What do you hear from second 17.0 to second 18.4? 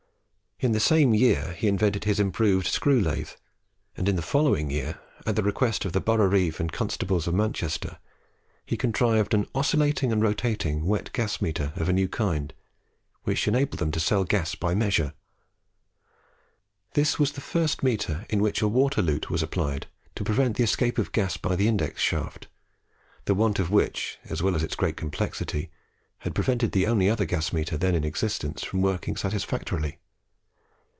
was the first meter in